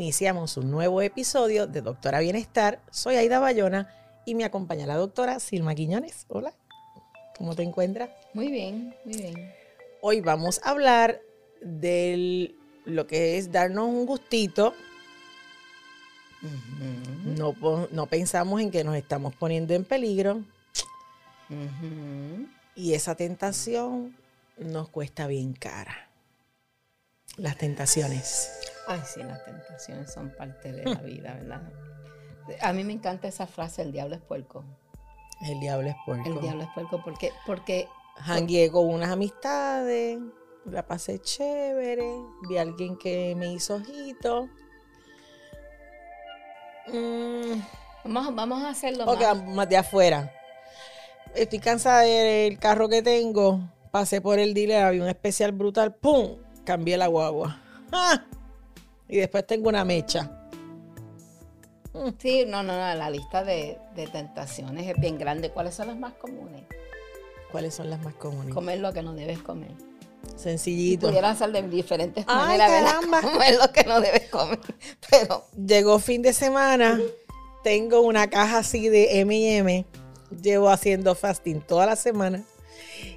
iniciamos 0.00 0.56
un 0.56 0.70
nuevo 0.70 1.02
episodio 1.02 1.66
de 1.66 1.82
Doctora 1.82 2.20
Bienestar. 2.20 2.80
Soy 2.90 3.16
Aida 3.16 3.38
Bayona 3.38 3.94
y 4.24 4.34
me 4.34 4.44
acompaña 4.44 4.86
la 4.86 4.96
doctora 4.96 5.38
Silma 5.40 5.74
Quiñones. 5.74 6.24
Hola, 6.28 6.54
¿cómo 7.36 7.54
te 7.54 7.64
encuentras? 7.64 8.08
Muy 8.32 8.50
bien, 8.50 8.94
muy 9.04 9.14
bien. 9.14 9.54
Hoy 10.00 10.22
vamos 10.22 10.58
a 10.64 10.70
hablar 10.70 11.20
de 11.60 12.54
lo 12.86 13.06
que 13.06 13.36
es 13.36 13.52
darnos 13.52 13.88
un 13.88 14.06
gustito. 14.06 14.72
no, 17.36 17.54
no 17.90 18.06
pensamos 18.06 18.62
en 18.62 18.70
que 18.70 18.82
nos 18.84 18.96
estamos 18.96 19.34
poniendo 19.36 19.74
en 19.74 19.84
peligro. 19.84 20.42
Y 22.74 22.94
esa 22.94 23.16
tentación 23.16 24.16
nos 24.56 24.88
cuesta 24.88 25.26
bien 25.26 25.52
cara. 25.52 26.08
Las 27.36 27.58
tentaciones. 27.58 28.59
Ay, 28.90 29.00
sí, 29.04 29.22
las 29.22 29.44
tentaciones 29.44 30.12
son 30.12 30.30
parte 30.30 30.72
de 30.72 30.84
la 30.84 31.00
vida, 31.00 31.34
¿verdad? 31.40 31.62
A 32.60 32.72
mí 32.72 32.82
me 32.82 32.92
encanta 32.92 33.28
esa 33.28 33.46
frase, 33.46 33.82
el 33.82 33.92
diablo 33.92 34.16
es 34.16 34.20
puerco. 34.20 34.64
El 35.42 35.60
diablo 35.60 35.88
es 35.88 35.94
puerco. 36.04 36.28
El 36.28 36.40
diablo 36.40 36.64
es 36.64 36.68
puerco, 36.74 37.00
porque... 37.04 37.32
porque 37.46 37.86
Jangué 38.16 38.68
con 38.68 38.88
unas 38.88 39.10
amistades, 39.10 40.18
la 40.64 40.84
pasé 40.84 41.20
chévere, 41.20 42.12
vi 42.48 42.58
a 42.58 42.62
alguien 42.62 42.98
que 42.98 43.34
me 43.36 43.52
hizo 43.52 43.76
ojito. 43.76 44.48
Mm. 46.88 47.62
Vamos, 48.04 48.34
vamos 48.34 48.64
a 48.64 48.70
hacerlo 48.70 49.04
Ok, 49.04 49.22
más 49.54 49.68
de 49.68 49.76
afuera. 49.76 50.32
Estoy 51.34 51.60
cansada 51.60 52.00
del 52.00 52.58
carro 52.58 52.88
que 52.88 53.02
tengo. 53.02 53.60
Pasé 53.92 54.20
por 54.20 54.40
el 54.40 54.52
dealer, 54.52 54.82
había 54.82 55.02
un 55.02 55.08
especial 55.08 55.52
brutal. 55.52 55.94
¡Pum! 55.94 56.38
Cambié 56.64 56.98
la 56.98 57.06
guagua. 57.06 57.60
¡Ah! 57.92 58.24
Y 59.10 59.16
después 59.16 59.46
tengo 59.46 59.68
una 59.68 59.84
mecha. 59.84 60.30
Mm. 61.92 62.08
Sí, 62.18 62.44
no, 62.46 62.62
no, 62.62 62.72
no, 62.72 62.94
la 62.94 63.10
lista 63.10 63.42
de, 63.42 63.78
tentaciones 64.12 64.88
es 64.88 64.98
bien 65.00 65.18
grande. 65.18 65.50
¿Cuáles 65.50 65.74
son 65.74 65.88
las 65.88 65.98
más 65.98 66.14
comunes? 66.14 66.62
¿Cuáles 67.50 67.74
son 67.74 67.90
las 67.90 68.00
más 68.02 68.14
comunes? 68.14 68.54
Comer 68.54 68.78
lo 68.78 68.92
que 68.92 69.02
no 69.02 69.12
debes 69.12 69.40
comer. 69.40 69.72
Sencillito. 70.36 71.08
Pudieran 71.08 71.36
ser 71.36 71.50
de 71.50 71.62
diferentes 71.62 72.24
maneras, 72.24 72.70
¿verdad? 72.70 73.20
Comer 73.32 73.56
lo 73.56 73.72
que 73.72 73.84
no 73.84 74.00
debes 74.00 74.28
comer. 74.30 74.60
Pero. 75.10 75.44
Llegó 75.56 75.98
fin 75.98 76.22
de 76.22 76.32
semana. 76.32 77.00
Tengo 77.64 78.00
una 78.02 78.30
caja 78.30 78.58
así 78.58 78.88
de 78.88 79.24
MM. 79.24 79.84
Llevo 80.40 80.68
haciendo 80.68 81.14
fasting 81.16 81.60
toda 81.60 81.86
la 81.86 81.96
semana. 81.96 82.44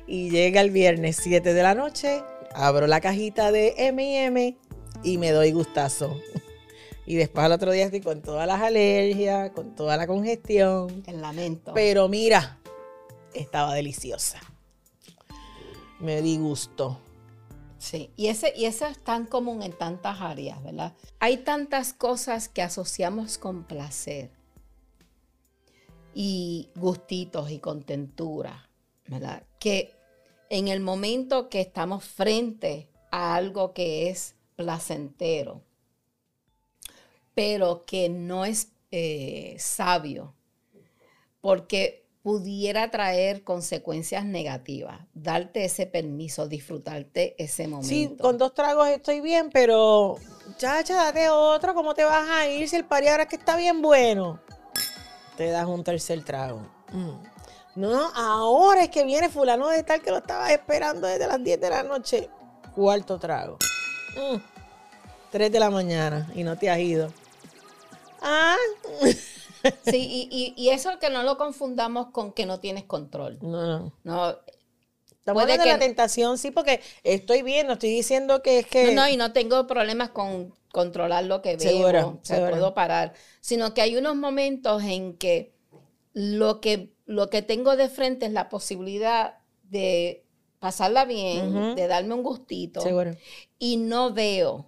Y 0.08 0.32
llega 0.32 0.62
el 0.62 0.72
viernes 0.72 1.18
7 1.22 1.54
de 1.54 1.64
la 1.64 1.76
noche. 1.76 2.24
Abro 2.56 2.88
la 2.88 3.00
cajita 3.02 3.52
de 3.52 3.92
MM 3.92 4.58
y 5.04 5.18
me 5.18 5.32
doy 5.32 5.52
gustazo. 5.52 6.20
Y 7.06 7.16
después 7.16 7.46
al 7.46 7.52
otro 7.52 7.74
día 7.74 7.84
estoy 7.84 8.00
con 8.00 8.22
todas 8.22 8.48
las 8.48 8.62
alergias, 8.62 9.52
con 9.52 9.76
toda 9.76 9.98
la 9.98 10.08
congestión. 10.08 11.04
El 11.06 11.22
lamento. 11.22 11.74
Pero 11.74 12.08
mira, 12.08 12.60
estaba 13.34 13.74
deliciosa. 13.74 14.40
Me 16.00 16.22
di 16.22 16.38
gusto. 16.38 16.98
Sí, 17.78 18.10
y, 18.16 18.28
ese, 18.28 18.54
y 18.56 18.64
eso 18.66 18.86
es 18.86 18.98
tan 19.04 19.26
común 19.26 19.64
en 19.64 19.74
tantas 19.74 20.22
áreas, 20.22 20.64
¿verdad? 20.64 20.94
Hay 21.20 21.38
tantas 21.38 21.92
cosas 21.92 22.48
que 22.48 22.62
asociamos 22.62 23.38
con 23.38 23.66
placer 23.66 24.32
y 26.14 26.70
gustitos 26.76 27.52
y 27.52 27.60
contentura, 27.60 28.70
¿verdad? 29.08 29.44
Que 29.60 29.94
en 30.50 30.70
el 30.70 30.80
momento 30.80 31.50
que 31.50 31.60
estamos 31.60 32.06
frente 32.06 32.88
a 33.12 33.36
algo 33.36 33.74
que 33.74 34.10
es 34.10 34.36
placentero, 34.56 35.62
pero 37.34 37.86
que 37.86 38.10
no 38.10 38.46
es 38.46 38.70
eh, 38.92 39.56
sabio, 39.60 40.34
porque 41.42 42.04
pudiera 42.24 42.90
traer 42.90 43.44
consecuencias 43.44 44.24
negativas, 44.24 45.02
darte 45.14 45.66
ese 45.66 45.86
permiso, 45.86 46.48
disfrutarte 46.48 47.36
ese 47.38 47.68
momento. 47.68 47.90
Sí, 47.90 48.16
con 48.20 48.38
dos 48.38 48.54
tragos 48.54 48.88
estoy 48.88 49.20
bien, 49.20 49.50
pero 49.52 50.18
chacha, 50.58 50.96
date 50.96 51.30
otro, 51.30 51.74
¿cómo 51.74 51.94
te 51.94 52.06
vas 52.06 52.30
a 52.30 52.48
ir 52.48 52.70
si 52.70 52.78
el 52.78 52.86
pari 52.86 53.10
ahora 53.10 53.24
es 53.24 53.30
que 53.30 53.36
está 53.36 53.58
bien 53.58 53.82
bueno? 53.82 54.40
Te 55.36 55.50
das 55.50 55.66
un 55.66 55.84
tercer 55.84 56.24
trago. 56.24 56.62
Mm. 56.94 57.34
No, 57.76 58.12
ahora 58.16 58.84
es 58.84 58.90
que 58.90 59.04
viene 59.04 59.30
fulano 59.30 59.68
de 59.68 59.84
tal 59.84 60.02
que 60.02 60.12
lo 60.12 60.18
estabas 60.18 60.52
esperando 60.52 61.08
desde 61.08 61.28
las 61.28 61.44
10 61.44 61.60
de 61.60 61.70
la 61.70 61.84
noche. 61.84 62.30
Cuarto 62.74 63.20
trago. 63.20 63.58
3 65.32 65.50
mm. 65.50 65.52
de 65.52 65.60
la 65.60 65.70
mañana 65.70 66.32
y 66.36 66.44
no 66.44 66.58
te 66.58 66.70
has 66.70 66.80
ido. 66.80 67.12
Ah. 68.22 68.58
Sí, 69.86 70.28
y, 70.30 70.54
y, 70.58 70.70
eso 70.72 71.00
que 71.00 71.10
no 71.10 71.24
lo 71.24 71.38
confundamos 71.38 72.08
con 72.08 72.34
que 72.34 72.46
no 72.46 72.60
tienes 72.60 72.84
control. 72.84 73.40
No, 73.42 73.66
no. 73.66 73.94
No. 74.04 74.38
Estamos 75.24 75.48
de 75.48 75.58
la 75.58 75.80
tentación, 75.80 76.38
sí, 76.38 76.52
porque 76.52 76.82
estoy 77.06 77.44
viendo, 77.44 77.72
estoy 77.72 77.92
diciendo 77.92 78.42
que 78.42 78.60
es 78.60 78.68
que. 78.68 78.94
No, 78.94 79.04
no, 79.04 79.08
y 79.08 79.16
no 79.16 79.32
tengo 79.32 79.66
problemas 79.68 80.10
con 80.10 80.54
controlar 80.74 81.24
lo 81.24 81.42
que 81.42 81.56
veo. 81.56 81.60
Seguro, 81.60 82.20
puedo 82.28 82.74
parar. 82.74 83.14
Sino 83.40 83.74
que 83.74 83.82
hay 83.82 83.96
unos 83.96 84.18
momentos 84.18 84.84
en 84.84 85.18
que 85.18 85.54
lo 86.12 86.60
que, 86.60 86.94
lo 87.06 87.30
que 87.30 87.42
tengo 87.42 87.78
de 87.78 87.88
frente 87.88 88.26
es 88.26 88.34
la 88.34 88.50
posibilidad 88.50 89.38
de 89.64 90.23
pasarla 90.64 91.04
bien, 91.04 91.76
de 91.76 91.88
darme 91.88 92.14
un 92.14 92.24
gustito. 92.24 92.80
Seguro. 92.80 93.12
Y 93.60 93.76
no 93.76 94.14
veo, 94.14 94.66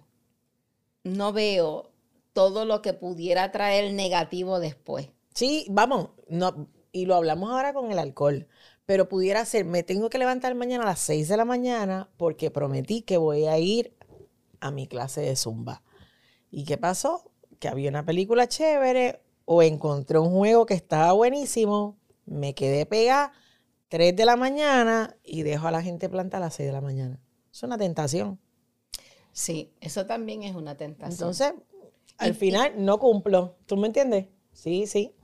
no 1.04 1.32
veo 1.32 1.90
todo 2.34 2.66
lo 2.66 2.82
que 2.82 2.92
pudiera 2.92 3.50
traer 3.50 3.94
negativo 3.94 4.60
después. 4.60 5.08
Sí, 5.32 5.64
vamos, 5.70 6.10
no, 6.28 6.68
y 6.92 7.06
lo 7.06 7.14
hablamos 7.14 7.50
ahora 7.50 7.72
con 7.72 7.90
el 7.92 7.98
alcohol, 7.98 8.46
pero 8.84 9.08
pudiera 9.08 9.42
ser, 9.46 9.64
me 9.64 9.82
tengo 9.82 10.10
que 10.10 10.18
levantar 10.18 10.54
mañana 10.54 10.82
a 10.82 10.88
las 10.88 11.00
6 11.00 11.28
de 11.28 11.36
la 11.38 11.46
mañana 11.46 12.10
porque 12.18 12.50
prometí 12.50 13.00
que 13.00 13.16
voy 13.16 13.46
a 13.46 13.56
ir 13.56 13.96
a 14.60 14.70
mi 14.70 14.88
clase 14.88 15.22
de 15.22 15.34
zumba. 15.34 15.82
¿Y 16.50 16.64
qué 16.64 16.76
pasó? 16.76 17.30
Que 17.58 17.68
había 17.68 17.88
una 17.88 18.04
película 18.04 18.46
chévere 18.46 19.22
o 19.46 19.62
encontré 19.62 20.18
un 20.18 20.28
juego 20.28 20.66
que 20.66 20.74
estaba 20.74 21.12
buenísimo, 21.12 21.96
me 22.26 22.54
quedé 22.54 22.84
pegada 22.84 23.32
3 23.88 24.16
de 24.16 24.24
la 24.24 24.36
mañana 24.36 25.16
y 25.22 25.42
dejo 25.42 25.68
a 25.68 25.70
la 25.70 25.82
gente 25.82 26.08
planta 26.08 26.38
a 26.38 26.40
las 26.40 26.54
6 26.54 26.68
de 26.68 26.72
la 26.72 26.80
mañana. 26.80 27.20
Es 27.52 27.62
una 27.62 27.78
tentación. 27.78 28.38
Sí, 29.32 29.72
eso 29.80 30.06
también 30.06 30.42
es 30.42 30.54
una 30.54 30.76
tentación. 30.76 31.12
Entonces, 31.12 31.54
al 32.18 32.34
final 32.34 32.72
no 32.78 32.98
cumplo. 32.98 33.56
¿Tú 33.66 33.76
me 33.76 33.86
entiendes? 33.86 34.26
Sí, 34.52 34.86
sí. 34.86 35.14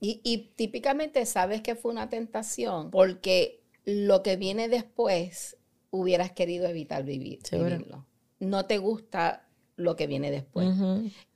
Y, 0.00 0.52
típicamente 0.54 1.26
sabes 1.26 1.60
que 1.60 1.74
fue 1.74 1.90
una 1.90 2.08
tentación 2.08 2.92
porque 2.92 3.64
lo 3.84 4.22
que 4.22 4.36
viene 4.36 4.68
después 4.68 5.56
hubieras 5.90 6.30
querido 6.30 6.68
evitar 6.68 7.02
vivir, 7.02 7.40
vivirlo. 7.50 8.06
No 8.38 8.66
te 8.66 8.78
gusta 8.78 9.47
lo 9.78 9.96
que 9.96 10.06
viene 10.06 10.30
después. 10.30 10.68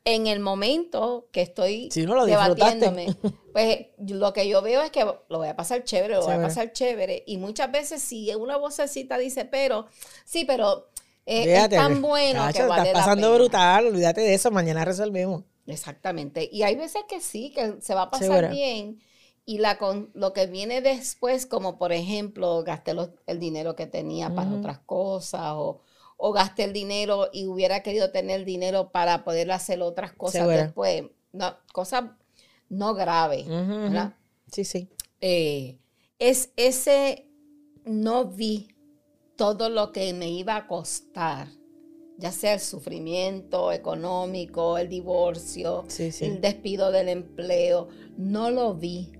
En 0.04 0.26
el 0.26 0.40
momento 0.40 1.28
que 1.30 1.42
estoy 1.42 1.88
debatiéndome, 1.94 3.16
pues 3.52 3.86
lo 3.98 4.32
que 4.32 4.48
yo 4.48 4.60
veo 4.60 4.82
es 4.82 4.90
que 4.90 5.04
lo 5.04 5.38
voy 5.38 5.48
a 5.48 5.56
pasar 5.56 5.84
chévere, 5.84 6.14
lo 6.14 6.24
voy 6.24 6.34
a 6.34 6.42
pasar 6.42 6.72
chévere. 6.72 7.22
Y 7.26 7.38
muchas 7.38 7.70
veces 7.70 8.02
si 8.02 8.34
una 8.34 8.56
vocecita 8.56 9.16
dice, 9.16 9.44
pero, 9.44 9.86
sí, 10.24 10.44
pero 10.44 10.88
es, 11.24 11.68
tan 11.70 12.02
bueno 12.02 12.42
que 12.52 12.64
vale 12.64 12.88
estás 12.88 13.04
pasando 13.04 13.32
brutal, 13.34 13.86
olvídate 13.86 14.20
de 14.22 14.34
eso, 14.34 14.50
mañana 14.50 14.84
resolvemos. 14.84 15.44
Exactamente. 15.66 16.48
Y 16.52 16.64
hay 16.64 16.74
veces 16.74 17.02
que 17.08 17.20
sí, 17.20 17.52
que 17.54 17.76
se 17.80 17.94
va 17.94 18.02
a 18.02 18.10
pasar 18.10 18.50
bien. 18.50 19.00
Y 19.44 19.58
la 19.58 19.78
con, 19.78 20.10
lo 20.14 20.32
que 20.32 20.46
viene 20.46 20.80
después, 20.80 21.46
como 21.46 21.78
por 21.78 21.92
ejemplo, 21.92 22.64
gasté 22.64 22.94
el 23.26 23.38
dinero 23.38 23.76
que 23.76 23.86
tenía 23.86 24.34
para 24.34 24.52
otras 24.52 24.78
cosas 24.80 25.52
o, 25.54 25.80
o, 26.24 26.32
gasté 26.32 26.64
el 26.64 26.72
dinero 26.72 27.28
y 27.32 27.46
hubiera 27.46 27.82
querido 27.82 28.10
tener 28.10 28.44
dinero 28.44 28.90
para 28.90 29.24
poder 29.24 29.50
hacer 29.50 29.82
otras 29.82 30.12
cosas 30.12 30.46
después. 30.48 31.04
No, 31.32 31.56
cosas 31.72 32.04
no 32.68 32.94
graves. 32.94 33.46
Sí, 34.50 34.64
sí. 34.64 34.88
Eh, 35.20 35.78
es 36.18 36.52
ese 36.56 37.26
no 37.84 38.26
vi 38.26 38.68
todo 39.36 39.68
lo 39.68 39.90
que 39.90 40.12
me 40.12 40.30
iba 40.30 40.56
a 40.56 40.66
costar, 40.66 41.48
ya 42.18 42.30
sea 42.30 42.54
el 42.54 42.60
sufrimiento 42.60 43.72
económico, 43.72 44.78
el 44.78 44.88
divorcio, 44.88 45.84
el 45.98 46.40
despido 46.40 46.92
del 46.92 47.08
empleo, 47.08 47.88
no 48.16 48.50
lo 48.50 48.74
vi. 48.74 49.12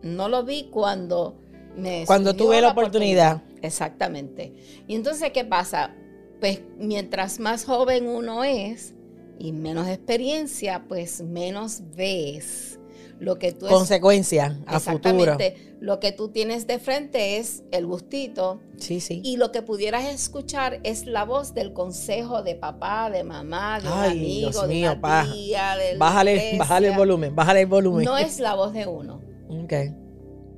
No 0.00 0.28
lo 0.28 0.44
vi 0.44 0.70
cuando 0.70 1.36
me... 1.76 2.04
Cuando 2.06 2.34
tuve 2.34 2.60
la, 2.60 2.70
oportunidad. 2.70 3.42
Exactamente. 3.62 4.54
Y 4.86 4.94
entonces, 4.94 5.32
¿qué 5.32 5.44
pasa? 5.44 5.94
Pues 6.40 6.60
mientras 6.78 7.40
más 7.40 7.64
joven 7.64 8.06
uno 8.06 8.44
es 8.44 8.94
y 9.38 9.52
menos 9.52 9.88
experiencia, 9.88 10.84
pues 10.88 11.22
menos 11.22 11.82
ves 11.96 12.78
lo 13.20 13.38
que 13.38 13.52
tú 13.52 13.66
consecuencia 13.66 14.58
a 14.66 14.78
futuro. 14.80 15.36
Lo 15.80 16.00
que 16.00 16.12
tú 16.12 16.28
tienes 16.28 16.66
de 16.66 16.78
frente 16.78 17.38
es 17.38 17.62
el 17.70 17.86
gustito. 17.86 18.60
Sí, 18.78 19.00
sí. 19.00 19.20
Y 19.24 19.36
lo 19.36 19.52
que 19.52 19.62
pudieras 19.62 20.06
escuchar 20.06 20.80
es 20.82 21.06
la 21.06 21.24
voz 21.24 21.54
del 21.54 21.72
consejo 21.72 22.42
de 22.42 22.56
papá, 22.56 23.10
de 23.10 23.22
mamá, 23.22 23.80
de 23.80 23.88
un 23.88 23.92
amigo, 23.92 24.66
de 24.66 24.80
una 24.80 25.32
tía, 25.32 25.96
bájale, 25.98 26.56
bájale 26.58 26.88
el 26.88 26.96
volumen, 26.96 27.34
bájale 27.34 27.60
el 27.62 27.66
volumen. 27.66 28.04
No 28.04 28.18
es 28.18 28.40
la 28.40 28.54
voz 28.54 28.72
de 28.72 28.86
uno. 28.86 29.20
Ok. 29.48 29.72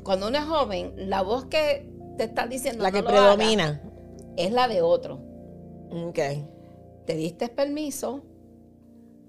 Cuando 0.02 0.26
uno 0.26 0.38
es 0.38 0.44
joven, 0.44 0.92
la 0.96 1.22
voz 1.22 1.44
que 1.44 1.88
te 2.18 2.24
está 2.24 2.48
diciendo 2.48 2.82
la 2.82 2.90
que 2.90 3.04
predomina 3.04 3.80
es 4.36 4.50
la 4.50 4.66
de 4.66 4.82
otro. 4.82 5.20
Ok. 5.90 6.18
Te 7.06 7.16
diste 7.16 7.48
permiso, 7.48 8.22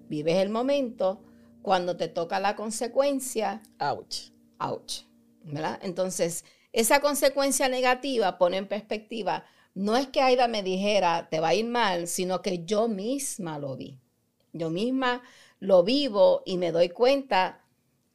vives 0.08 0.36
el 0.38 0.50
momento, 0.50 1.24
cuando 1.62 1.98
te 1.98 2.08
toca 2.08 2.40
la 2.40 2.56
consecuencia, 2.56 3.63
ouch. 3.80 4.31
Ouch. 4.60 5.04
¿Verdad? 5.44 5.80
Entonces, 5.81 6.46
esa 6.72 7.02
consecuencia 7.02 7.68
negativa 7.68 8.38
pone 8.38 8.58
en 8.58 8.68
perspectiva, 8.68 9.46
no 9.74 9.98
es 9.98 10.08
que 10.08 10.22
Aida 10.22 10.48
me 10.48 10.63
dijera, 10.63 11.30
te 11.31 11.40
va 11.40 11.50
a 11.50 11.56
ir 11.56 11.66
mal, 11.66 12.08
sino 12.08 12.42
que 12.42 12.64
yo 12.66 12.88
misma 12.88 13.57
lo 13.57 13.75
vi. 13.75 14.00
Yo 14.54 14.69
misma 14.69 15.24
lo 15.60 15.84
vivo 15.84 16.44
y 16.46 16.57
me 16.57 16.72
doy 16.72 16.90
cuenta 16.90 17.64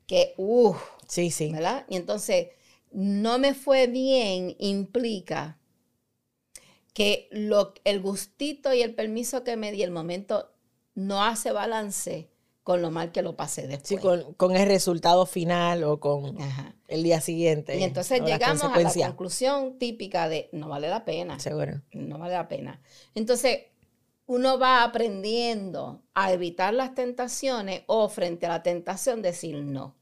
que, 0.06 0.34
uff, 0.36 0.80
sí, 1.08 1.30
sí. 1.30 1.50
¿verdad? 1.50 1.84
Y 1.88 1.96
entonces, 1.96 2.48
no 2.92 3.38
me 3.38 3.54
fue 3.54 3.88
bien 3.88 4.54
implica 4.58 5.58
que 6.96 7.28
lo, 7.30 7.74
el 7.84 8.00
gustito 8.00 8.72
y 8.72 8.80
el 8.80 8.94
permiso 8.94 9.44
que 9.44 9.58
me 9.58 9.70
di 9.70 9.82
el 9.82 9.90
momento 9.90 10.50
no 10.94 11.22
hace 11.22 11.52
balance 11.52 12.30
con 12.62 12.80
lo 12.80 12.90
mal 12.90 13.12
que 13.12 13.20
lo 13.20 13.36
pasé 13.36 13.66
después. 13.66 13.86
Sí, 13.86 14.34
con, 14.38 14.56
el 14.56 14.66
resultado 14.66 15.26
final 15.26 15.84
o 15.84 16.00
con 16.00 16.38
el 16.88 17.02
día 17.02 17.20
siguiente. 17.20 17.78
Y 17.78 17.82
entonces 17.82 18.22
llegamos 18.22 18.62
a 18.62 18.80
la 18.80 19.08
conclusión 19.08 19.78
típica 19.78 20.30
de 20.30 20.48
no 20.52 20.70
vale 20.70 20.88
la 20.88 21.04
pena. 21.04 21.38
Seguro. 21.38 21.82
No 21.92 22.16
vale 22.16 22.32
la 22.32 22.48
pena. 22.48 22.80
Entonces, 23.14 23.64
uno 24.24 24.58
va 24.58 24.82
aprendiendo 24.82 26.02
a 26.14 26.32
evitar 26.32 26.72
las 26.72 26.94
tentaciones 26.94 27.82
o 27.88 28.08
frente 28.08 28.46
a 28.46 28.48
la 28.48 28.62
tentación 28.62 29.20
decir 29.20 29.62
no. 29.62 29.94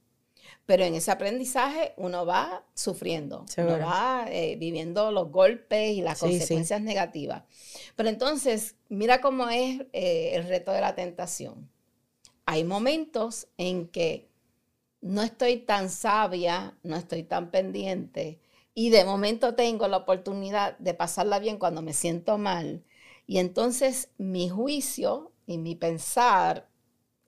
Pero 0.66 0.84
en 0.84 0.94
ese 0.94 1.10
aprendizaje 1.10 1.92
uno 1.96 2.24
va 2.24 2.64
sufriendo, 2.72 3.44
uno 3.58 3.78
va 3.78 4.26
eh, 4.30 4.56
viviendo 4.56 5.12
los 5.12 5.30
golpes 5.30 5.90
y 5.90 6.00
las 6.00 6.18
consecuencias 6.18 6.80
negativas. 6.80 7.42
Pero 7.96 8.08
entonces, 8.08 8.74
mira 8.88 9.20
cómo 9.20 9.48
es 9.50 9.82
eh, 9.92 10.32
el 10.34 10.48
reto 10.48 10.72
de 10.72 10.80
la 10.80 10.94
tentación. 10.94 11.68
Hay 12.46 12.64
momentos 12.64 13.48
en 13.58 13.88
que 13.88 14.30
no 15.02 15.22
estoy 15.22 15.58
tan 15.58 15.90
sabia, 15.90 16.78
no 16.82 16.96
estoy 16.96 17.24
tan 17.24 17.50
pendiente 17.50 18.40
y 18.74 18.90
de 18.90 19.04
momento 19.04 19.54
tengo 19.54 19.86
la 19.86 19.98
oportunidad 19.98 20.76
de 20.78 20.94
pasarla 20.94 21.38
bien 21.38 21.58
cuando 21.58 21.82
me 21.82 21.92
siento 21.92 22.38
mal. 22.38 22.82
Y 23.26 23.38
entonces 23.38 24.08
mi 24.18 24.48
juicio 24.48 25.30
y 25.46 25.58
mi 25.58 25.74
pensar 25.74 26.68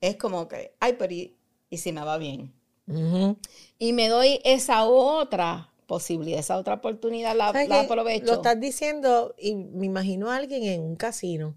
es 0.01 0.17
como 0.17 0.49
que, 0.49 0.75
ay, 0.81 0.97
pero 0.99 1.13
¿y, 1.13 1.37
si 1.71 1.93
me 1.93 2.03
va 2.05 2.19
bien? 2.19 2.53
Y 2.87 3.93
me 3.93 4.09
doy 4.09 4.41
esa 4.45 4.85
otra 4.85 5.71
posibilidad, 5.87 6.41
esa 6.41 6.57
otra 6.57 6.75
oportunidad, 6.75 7.37
la, 7.37 7.49
aprovecho. 7.49 8.27
Lo 8.27 8.35
estás 8.35 8.61
diciendo 8.61 9.35
y 9.39 9.55
me 9.55 9.87
imagino 9.87 10.31
a 10.31 10.37
alguien 10.37 10.65
en 10.65 10.83
un 10.83 10.97
casino. 10.97 11.55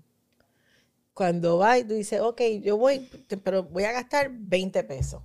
Cuando 1.14 1.58
va 1.58 1.78
y 1.78 1.84
tú 1.84 1.94
dices, 1.94 2.22
ok, 2.22 2.42
yo 2.62 2.78
voy, 2.78 3.10
pero 3.44 3.64
voy 3.64 3.84
a 3.84 3.92
gastar 3.92 4.32
20 4.32 4.84
pesos. 4.86 5.22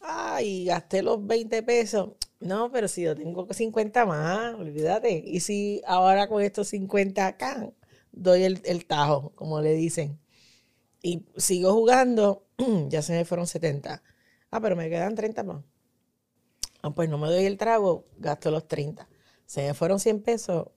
Ay, 0.00 0.66
gasté 0.66 1.02
los 1.02 1.26
20 1.26 1.62
pesos. 1.62 2.10
No, 2.40 2.70
pero 2.70 2.88
si 2.88 3.02
yo 3.02 3.16
tengo 3.16 3.48
50 3.50 4.04
más, 4.04 4.54
olvídate. 4.54 5.22
Y 5.26 5.40
si 5.40 5.80
ahora 5.86 6.28
con 6.28 6.42
estos 6.42 6.68
50 6.68 7.26
acá, 7.26 7.70
doy 8.12 8.42
el, 8.42 8.60
el 8.64 8.84
tajo, 8.84 9.32
como 9.34 9.62
le 9.62 9.72
dicen. 9.72 10.18
Y 11.02 11.24
sigo 11.36 11.72
jugando, 11.72 12.44
ya 12.88 13.00
se 13.00 13.14
me 13.14 13.24
fueron 13.24 13.46
70 13.46 14.02
Ah, 14.54 14.60
pero 14.60 14.76
me 14.76 14.88
quedan 14.88 15.16
30 15.16 15.42
más. 15.42 15.64
Ah, 16.80 16.90
pues 16.90 17.08
no 17.08 17.18
me 17.18 17.26
doy 17.26 17.44
el 17.44 17.58
trago, 17.58 18.04
gasto 18.18 18.52
los 18.52 18.68
30. 18.68 19.08
Se 19.46 19.66
me 19.66 19.74
fueron 19.74 19.98
100 19.98 20.22
pesos. 20.22 20.68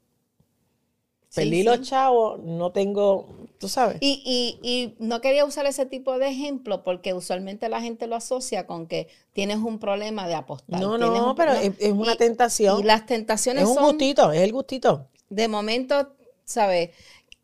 Perdí 1.36 1.62
los 1.62 1.82
chavos, 1.82 2.40
no 2.40 2.72
tengo, 2.72 3.28
tú 3.60 3.70
sabes. 3.70 4.00
Y, 4.02 4.96
no 4.98 5.22
quería 5.22 5.46
usar 5.46 5.68
ese 5.68 5.86
tipo 5.86 6.18
de 6.18 6.28
ejemplo 6.30 6.84
porque 6.84 7.14
usualmente 7.14 7.70
la 7.70 7.80
gente 7.80 8.08
lo 8.08 8.16
asocia 8.16 8.66
con 8.66 8.88
que 8.88 9.10
tienes 9.34 9.58
un 9.58 9.78
problema 9.78 10.28
de 10.28 10.34
apostar. 10.34 10.82
No, 10.82 10.98
no, 10.98 11.36
pero 11.36 11.52
es, 11.54 11.92
una 11.92 12.16
tentación. 12.16 12.80
Y 12.80 12.84
las 12.84 13.06
tentaciones 13.06 13.66
son... 13.66 13.74
Es 13.74 13.78
un 13.78 13.84
gustito, 13.90 14.32
es 14.32 14.42
el 14.42 14.54
gustito. 14.54 15.08
De 15.30 15.48
momento, 15.48 16.16
¿sabes? 16.46 16.96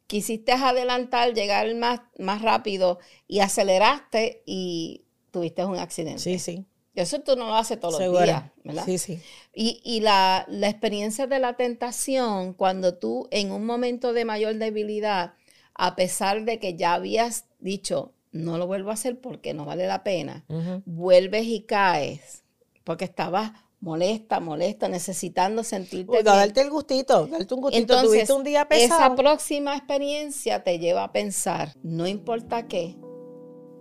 Quisiste 0.07 0.53
adelantar, 0.53 1.35
llegar 1.35 1.75
más, 1.75 2.01
más 2.17 2.41
rápido 2.41 2.97
y 3.27 3.41
aceleraste 3.41 4.41
y 4.47 5.03
tuviste 5.33 5.65
un 5.65 5.77
accidente. 5.77 6.21
Sí, 6.21 6.39
sí. 6.39 6.65
Eso 6.95 7.19
tú 7.21 7.35
no 7.35 7.47
lo 7.47 7.55
haces 7.55 7.79
todos 7.79 7.99
los 7.99 8.23
días, 8.23 8.51
¿verdad? 8.63 8.85
Sí, 8.85 8.99
sí. 8.99 9.19
Y, 9.51 9.99
la, 10.01 10.45
experiencia 10.61 11.25
de 11.25 11.39
la 11.39 11.57
tentación, 11.57 12.53
cuando 12.53 12.93
tú 12.99 13.27
en 13.31 13.51
un 13.51 13.65
momento 13.65 14.13
de 14.13 14.25
mayor 14.25 14.55
debilidad, 14.55 15.33
a 15.73 15.95
pesar 15.95 16.45
de 16.45 16.59
que 16.59 16.75
ya 16.75 16.93
habías 16.93 17.45
dicho, 17.59 18.13
no 18.31 18.59
lo 18.59 18.67
vuelvo 18.67 18.91
a 18.91 18.93
hacer 18.93 19.19
porque 19.19 19.55
no 19.55 19.65
vale 19.65 19.87
la 19.87 20.03
pena, 20.03 20.45
vuelves 20.85 21.45
y 21.47 21.61
caes 21.61 22.43
porque 22.83 23.05
estabas 23.05 23.53
molesta, 23.79 24.39
molesta, 24.39 24.87
necesitando 24.87 25.63
sentirte 25.63 26.17
Uy, 26.17 26.23
darte 26.23 26.61
el 26.61 26.69
gustito, 26.69 27.27
darte 27.27 27.53
un 27.53 27.61
gustito. 27.61 27.81
Entonces, 27.81 28.09
Tuviste 28.09 28.33
un 28.33 28.43
día 28.43 28.67
pesado. 28.67 29.01
Esa 29.01 29.15
próxima 29.15 29.75
experiencia 29.75 30.63
te 30.63 30.79
lleva 30.79 31.03
a 31.03 31.11
pensar, 31.11 31.73
no 31.83 32.07
importa 32.07 32.67
qué, 32.67 32.95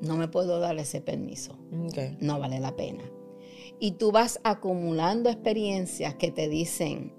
no 0.02 0.16
me 0.16 0.28
puedo 0.28 0.58
dar 0.58 0.76
ese 0.78 1.00
permiso. 1.00 1.56
No 2.20 2.38
vale 2.38 2.60
la 2.60 2.76
pena. 2.76 3.04
Y 3.78 3.92
tú 3.92 4.12
vas 4.12 4.40
acumulando 4.44 5.30
experiencias 5.30 6.16
que 6.16 6.30
te 6.30 6.48
dicen, 6.48 7.14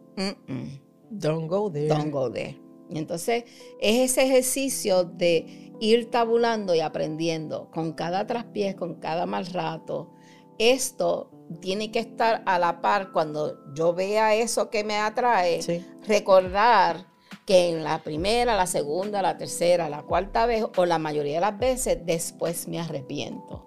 don't 1.09 1.49
go 1.49 1.71
there. 1.71 1.87
Don't 1.87 2.11
go 2.11 2.29
there. 2.29 2.59
Y 2.89 2.97
entonces 2.97 3.45
es 3.79 4.11
ese 4.11 4.25
ejercicio 4.25 5.05
de 5.05 5.71
ir 5.79 6.11
tabulando 6.11 6.75
y 6.75 6.81
aprendiendo 6.81 7.71
con 7.71 7.93
cada 7.93 8.27
traspiés, 8.27 8.75
con 8.75 8.95
cada 8.95 9.25
mal 9.25 9.45
rato. 9.47 10.11
Esto 10.59 11.31
tiene 11.61 11.89
que 11.91 11.99
estar 11.99 12.43
a 12.45 12.59
la 12.59 12.81
par 12.81 13.11
cuando 13.11 13.73
yo 13.73 13.93
vea 13.93 14.35
eso 14.35 14.69
que 14.69 14.83
me 14.83 14.97
atrae, 14.97 15.61
recordar 16.05 17.07
que 17.45 17.69
en 17.69 17.83
la 17.83 18.01
primera, 18.03 18.55
la 18.55 18.67
segunda, 18.67 19.21
la 19.21 19.37
tercera, 19.37 19.89
la 19.89 20.03
cuarta 20.03 20.45
vez 20.45 20.65
o 20.77 20.85
la 20.85 20.97
mayoría 20.97 21.35
de 21.35 21.41
las 21.41 21.57
veces 21.57 21.99
después 22.05 22.67
me 22.67 22.79
arrepiento. 22.79 23.65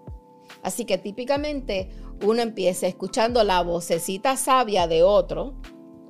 Así 0.62 0.85
que 0.85 0.99
típicamente 0.99 1.90
uno 2.25 2.42
empieza 2.42 2.87
escuchando 2.87 3.45
la 3.45 3.62
vocecita 3.62 4.37
sabia 4.37 4.87
de 4.87 5.02
otro 5.02 5.54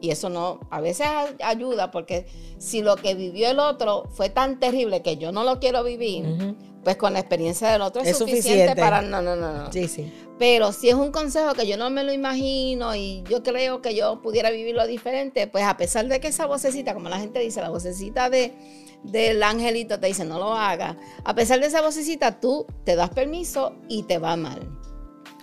y 0.00 0.10
eso 0.10 0.28
no, 0.28 0.60
a 0.70 0.80
veces 0.80 1.06
ayuda 1.42 1.90
porque 1.90 2.26
si 2.58 2.82
lo 2.82 2.96
que 2.96 3.14
vivió 3.14 3.50
el 3.50 3.58
otro 3.58 4.04
fue 4.10 4.28
tan 4.28 4.60
terrible 4.60 5.02
que 5.02 5.16
yo 5.16 5.32
no 5.32 5.42
lo 5.42 5.58
quiero 5.58 5.82
vivir, 5.82 6.56
pues 6.86 6.98
con 6.98 7.14
la 7.14 7.18
experiencia 7.18 7.68
del 7.70 7.82
otro 7.82 8.00
es, 8.02 8.16
suficiente, 8.16 8.76
para... 8.76 9.02
No, 9.02 9.20
no, 9.20 9.34
no, 9.34 9.52
no. 9.52 9.72
Sí, 9.72 9.88
sí. 9.88 10.08
Pero 10.38 10.70
si 10.70 10.88
es 10.88 10.94
un 10.94 11.10
consejo 11.10 11.52
que 11.52 11.66
yo 11.66 11.76
no 11.76 11.90
me 11.90 12.04
lo 12.04 12.12
imagino 12.12 12.94
y 12.94 13.24
yo 13.28 13.42
creo 13.42 13.82
que 13.82 13.96
yo 13.96 14.22
pudiera 14.22 14.50
vivirlo 14.50 14.86
diferente, 14.86 15.48
pues 15.48 15.64
a 15.64 15.76
pesar 15.76 16.06
de 16.06 16.20
que 16.20 16.28
esa 16.28 16.46
vocecita, 16.46 16.94
como 16.94 17.08
la 17.08 17.18
gente 17.18 17.40
dice, 17.40 17.60
la 17.60 17.70
vocecita 17.70 18.30
de, 18.30 18.54
del 19.02 19.42
angelito 19.42 19.98
te 19.98 20.06
dice 20.06 20.24
no 20.24 20.38
lo 20.38 20.54
haga, 20.54 20.96
a 21.24 21.34
pesar 21.34 21.58
de 21.58 21.66
esa 21.66 21.82
vocecita 21.82 22.38
tú 22.38 22.66
te 22.84 22.94
das 22.94 23.10
permiso 23.10 23.74
y 23.88 24.04
te 24.04 24.18
va 24.18 24.36
mal. 24.36 24.60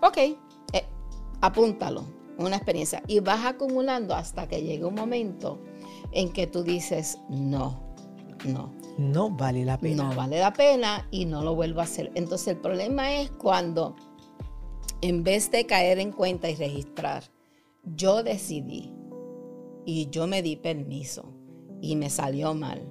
Ok, 0.01 0.17
eh, 0.19 0.38
apúntalo, 1.41 2.05
una 2.38 2.55
experiencia. 2.55 3.03
Y 3.05 3.19
vas 3.19 3.45
acumulando 3.45 4.15
hasta 4.15 4.47
que 4.47 4.62
llegue 4.62 4.85
un 4.85 4.95
momento 4.95 5.59
en 6.13 6.31
que 6.31 6.47
tú 6.47 6.63
dices 6.63 7.17
no, 7.27 7.83
no 8.45 8.82
no 8.97 9.29
vale 9.29 9.65
la 9.65 9.79
pena. 9.79 10.03
No 10.03 10.15
vale 10.15 10.39
la 10.39 10.53
pena 10.53 11.07
y 11.12 11.25
no 11.25 11.43
lo 11.43 11.55
vuelvo 11.55 11.81
a 11.81 11.83
hacer. 11.83 12.12
Entonces 12.15 12.50
el 12.50 12.57
problema 12.57 13.13
es 13.13 13.31
cuando 13.31 13.95
en 15.01 15.23
vez 15.23 15.51
de 15.51 15.65
caer 15.65 16.00
en 16.00 16.12
cuenta 16.12 16.50
y 16.50 16.55
registrar, 16.55 17.23
yo 17.83 18.23
decidí 18.23 18.91
y 19.85 20.09
yo 20.09 20.27
me 20.27 20.41
di 20.41 20.55
permiso 20.55 21.33
y 21.81 21.95
me 21.95 22.09
salió 22.09 22.53
mal. 22.53 22.81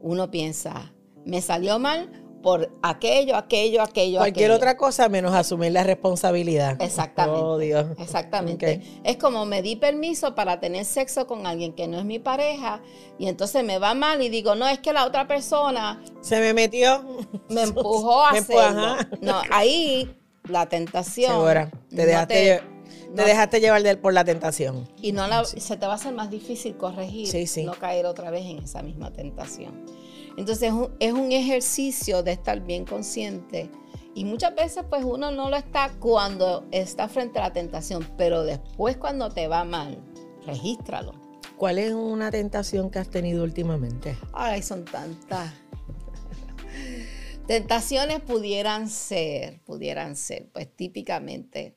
Uno 0.00 0.30
piensa, 0.30 0.92
me 1.24 1.40
salió 1.40 1.78
mal 1.78 2.10
por 2.42 2.70
aquello, 2.82 3.36
aquello, 3.36 3.82
aquello. 3.82 4.18
Cualquier 4.18 4.50
otra 4.50 4.76
cosa 4.76 5.08
menos 5.08 5.34
asumir 5.34 5.72
la 5.72 5.84
responsabilidad. 5.84 6.80
Exactamente. 6.80 7.42
Oh, 7.42 7.58
Dios. 7.58 7.86
Exactamente. 7.98 8.82
Es 9.04 9.16
como 9.16 9.46
me 9.46 9.62
di 9.62 9.76
permiso 9.76 10.34
para 10.34 10.60
tener 10.60 10.84
sexo 10.84 11.26
con 11.26 11.46
alguien 11.46 11.72
que 11.72 11.86
no 11.86 11.98
es 11.98 12.04
mi 12.04 12.18
pareja 12.18 12.80
y 13.18 13.28
entonces 13.28 13.64
me 13.64 13.78
va 13.78 13.94
mal 13.94 14.22
y 14.22 14.28
digo, 14.28 14.54
no, 14.54 14.68
es 14.68 14.78
que 14.78 14.92
la 14.92 15.06
otra 15.06 15.26
persona... 15.26 16.02
Se 16.20 16.40
me 16.40 16.54
metió. 16.54 17.04
Me 17.48 17.62
empujó 17.64 18.24
a 18.24 18.30
hacerlo. 18.30 18.96
No, 19.20 19.42
ahí 19.50 20.16
la 20.48 20.66
tentación. 20.66 21.32
Segura. 21.32 21.70
Te 21.90 22.06
dejaste, 22.06 22.62
te, 23.14 23.24
dejaste 23.24 23.60
llevar 23.60 24.00
por 24.00 24.14
la 24.14 24.24
tentación. 24.24 24.88
Y 25.00 25.12
no 25.12 25.44
se 25.44 25.76
te 25.76 25.86
va 25.86 25.92
a 25.92 25.96
hacer 25.96 26.14
más 26.14 26.30
difícil 26.30 26.76
corregir, 26.76 27.28
no 27.64 27.74
caer 27.74 28.06
otra 28.06 28.30
vez 28.30 28.46
en 28.46 28.58
esa 28.58 28.82
misma 28.82 29.12
tentación. 29.12 29.84
Entonces 30.40 30.72
es 31.00 31.12
un 31.12 31.32
ejercicio 31.32 32.22
de 32.22 32.32
estar 32.32 32.60
bien 32.60 32.86
consciente. 32.86 33.70
Y 34.14 34.24
muchas 34.24 34.54
veces 34.54 34.84
pues 34.88 35.04
uno 35.04 35.30
no 35.30 35.50
lo 35.50 35.56
está 35.56 35.92
cuando 36.00 36.66
está 36.70 37.08
frente 37.08 37.38
a 37.38 37.42
la 37.42 37.52
tentación, 37.52 38.08
pero 38.16 38.42
después 38.42 38.96
cuando 38.96 39.28
te 39.28 39.48
va 39.48 39.64
mal, 39.64 40.02
regístralo. 40.46 41.12
¿Cuál 41.58 41.78
es 41.78 41.92
una 41.92 42.30
tentación 42.30 42.88
que 42.88 42.98
has 42.98 43.10
tenido 43.10 43.44
últimamente? 43.44 44.16
Ay, 44.32 44.62
son 44.62 44.86
tantas. 44.86 45.52
Tentaciones 47.46 48.20
pudieran 48.20 48.88
ser, 48.88 49.60
pudieran 49.64 50.16
ser, 50.16 50.48
pues 50.54 50.74
típicamente 50.74 51.76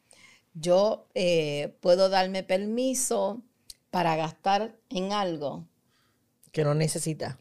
yo 0.53 1.09
eh, 1.15 1.75
puedo 1.81 2.07
darme 2.07 2.43
permiso 2.43 3.41
para 3.89 4.15
gastar 4.15 4.79
en 4.89 5.11
algo. 5.11 5.67
Que 6.53 6.63
no 6.63 6.73
necesita. 6.73 7.39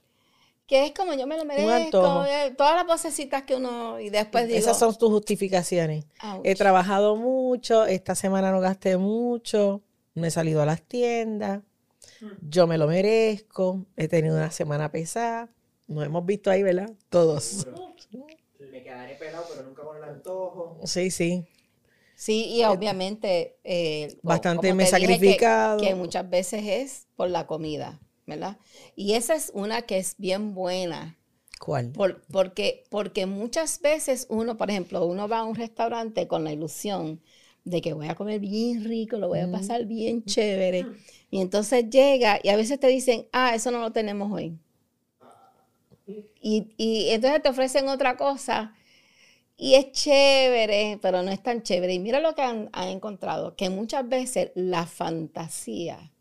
Que 0.72 0.86
es 0.86 0.92
como 0.92 1.12
yo 1.12 1.26
me 1.26 1.36
lo 1.36 1.44
merezco, 1.44 2.24
eh, 2.24 2.54
todas 2.56 2.74
las 2.76 2.86
vocecitas 2.86 3.42
que 3.42 3.56
uno 3.56 4.00
y 4.00 4.08
después 4.08 4.46
digo. 4.46 4.58
Esas 4.58 4.78
son 4.78 4.96
tus 4.96 5.10
justificaciones. 5.10 6.06
He 6.44 6.54
trabajado 6.54 7.14
mucho, 7.14 7.84
esta 7.84 8.14
semana 8.14 8.50
no 8.50 8.58
gasté 8.58 8.96
mucho, 8.96 9.82
me 10.14 10.28
he 10.28 10.30
salido 10.30 10.62
a 10.62 10.64
las 10.64 10.80
tiendas, 10.80 11.60
yo 12.40 12.66
me 12.66 12.78
lo 12.78 12.86
merezco, 12.86 13.84
he 13.98 14.08
tenido 14.08 14.34
una 14.34 14.50
semana 14.50 14.90
pesada. 14.90 15.50
Nos 15.88 16.06
hemos 16.06 16.24
visto 16.24 16.50
ahí, 16.50 16.62
¿verdad? 16.62 16.90
Todos. 17.10 17.66
Me 18.58 18.82
quedaré 18.82 19.16
pelado, 19.16 19.44
pero 19.50 19.64
nunca 19.64 19.82
con 19.82 19.98
el 19.98 20.04
antojo. 20.04 20.80
Sí, 20.84 21.10
sí. 21.10 21.44
Sí, 22.14 22.46
y 22.46 22.64
obviamente... 22.64 23.58
Eh, 23.62 24.16
Bastante 24.22 24.72
me 24.72 24.84
he 24.84 24.86
sacrificado. 24.86 25.78
Que, 25.78 25.94
muchas 25.94 26.30
veces 26.30 26.62
es 26.64 27.08
por 27.14 27.28
la 27.28 27.46
comida, 27.46 28.00
¿verdad? 28.26 28.58
Y 28.96 29.14
esa 29.14 29.34
es 29.34 29.50
una 29.54 29.82
que 29.82 29.98
es 29.98 30.14
bien 30.18 30.54
buena. 30.54 31.18
¿Cuál? 31.58 31.92
porque, 31.92 32.82
porque 32.90 33.26
muchas 33.26 33.80
veces 33.80 34.26
uno, 34.28 34.56
por 34.56 34.68
ejemplo, 34.68 35.06
uno 35.06 35.28
va 35.28 35.38
a 35.38 35.44
un 35.44 35.54
restaurante 35.54 36.26
con 36.26 36.42
la 36.42 36.52
ilusión 36.52 37.20
de 37.64 37.80
que 37.80 37.92
voy 37.92 38.08
a 38.08 38.16
comer 38.16 38.40
bien 38.40 38.84
rico, 38.84 39.16
lo 39.16 39.28
voy 39.28 39.38
a 39.38 39.50
pasar 39.50 39.84
bien 39.84 40.24
chévere. 40.24 40.86
Y 41.30 41.40
entonces 41.40 41.88
llega 41.88 42.40
y 42.42 42.48
a 42.48 42.56
veces 42.56 42.80
te 42.80 42.88
dicen, 42.88 43.28
ah, 43.30 43.54
eso 43.54 43.70
no 43.70 43.78
lo 43.78 43.92
tenemos 43.92 44.32
hoy. 44.32 44.58
Y, 46.40 46.72
y 46.76 47.10
entonces 47.10 47.40
te 47.42 47.48
ofrecen 47.48 47.88
otra 47.88 48.16
cosa 48.16 48.74
y 49.56 49.74
es 49.74 49.92
chévere, 49.92 50.98
pero 51.00 51.22
no 51.22 51.30
es 51.30 51.42
tan 51.42 51.62
chévere. 51.62 51.94
Y 51.94 51.98
mira 51.98 52.20
lo 52.20 52.34
que 52.34 52.42
han, 52.42 52.68
encontrado, 52.74 53.54
que 53.54 53.70
muchas 53.70 54.08
veces 54.08 54.50
la 54.54 54.86
fantasía, 54.86 56.11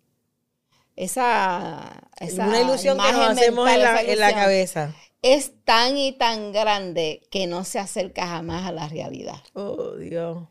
esa, 0.95 2.09
esa 2.19 2.47
una 2.47 2.61
ilusión 2.61 2.97
que 2.97 3.11
nos 3.11 3.29
hacemos 3.29 3.69
en, 3.69 3.81
la, 3.81 4.01
en 4.01 4.19
la 4.19 4.33
cabeza, 4.33 4.93
es 5.21 5.53
tan 5.63 5.97
y 5.97 6.13
tan 6.13 6.51
grande 6.51 7.21
que 7.31 7.47
no 7.47 7.63
se 7.63 7.79
acerca 7.79 8.27
jamás 8.27 8.65
a 8.67 8.71
la 8.71 8.87
realidad. 8.87 9.41
Oh, 9.53 9.95
Dios. 9.95 10.47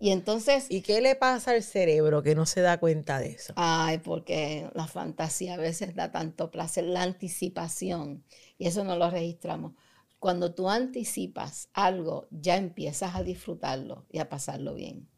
Y 0.00 0.10
entonces... 0.10 0.66
¿Y 0.68 0.80
qué 0.80 1.00
le 1.00 1.14
pasa 1.14 1.52
al 1.52 1.62
cerebro 1.62 2.24
que 2.24 2.34
no 2.34 2.44
se 2.44 2.60
da 2.60 2.78
cuenta 2.78 3.20
de 3.20 3.30
eso? 3.30 3.52
Ay, 3.54 3.98
porque 3.98 4.68
la 4.74 4.88
fantasía 4.88 5.54
a 5.54 5.58
veces 5.58 5.94
da 5.94 6.10
tanto 6.10 6.50
placer, 6.50 6.84
la 6.84 7.02
anticipación, 7.02 8.24
y 8.58 8.66
eso 8.66 8.82
no 8.82 8.96
lo 8.96 9.10
registramos. 9.10 9.74
Cuando 10.18 10.54
tú 10.54 10.68
anticipas 10.68 11.68
algo, 11.72 12.26
ya 12.30 12.56
empiezas 12.56 13.14
a 13.14 13.22
disfrutarlo 13.22 14.06
y 14.10 14.18
a 14.18 14.28
pasarlo 14.28 14.74
bien. 14.74 15.08